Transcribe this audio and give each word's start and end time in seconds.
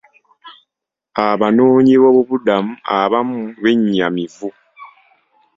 Abanoonyiboobubudamu 1.27 2.69
abamu 2.99 3.41
bennyamivu. 3.63 4.49